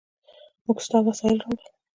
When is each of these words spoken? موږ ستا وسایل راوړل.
موږ 0.65 0.77
ستا 0.85 0.97
وسایل 1.07 1.37
راوړل. 1.43 1.65